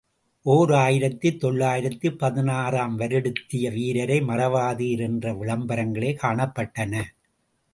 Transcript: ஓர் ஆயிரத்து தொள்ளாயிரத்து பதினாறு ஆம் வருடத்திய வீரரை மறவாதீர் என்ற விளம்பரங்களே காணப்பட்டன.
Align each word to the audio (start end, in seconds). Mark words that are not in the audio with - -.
ஓர் 0.45 0.71
ஆயிரத்து 0.73 1.29
தொள்ளாயிரத்து 1.37 2.13
பதினாறு 2.13 2.77
ஆம் 2.77 2.99
வருடத்திய 2.99 3.73
வீரரை 3.73 4.19
மறவாதீர் 4.21 4.99
என்ற 4.99 5.33
விளம்பரங்களே 5.33 6.11
காணப்பட்டன. 6.23 7.03